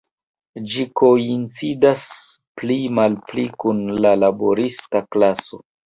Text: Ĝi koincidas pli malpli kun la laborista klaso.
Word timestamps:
Ĝi 0.71 0.85
koincidas 1.01 2.07
pli 2.63 2.81
malpli 3.03 3.47
kun 3.63 3.87
la 4.03 4.19
laborista 4.27 5.09
klaso. 5.15 5.67